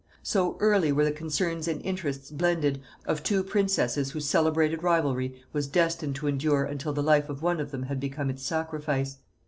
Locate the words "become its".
7.99-8.41